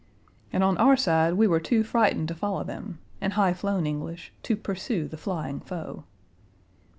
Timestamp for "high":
3.29-3.53